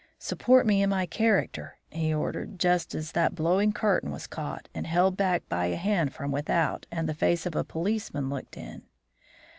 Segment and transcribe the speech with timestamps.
[0.17, 4.87] "'Support me in my character!' he ordered, just as that blowing curtain was caught and
[4.87, 8.81] held back by a hand from without and the face of a policeman looked in.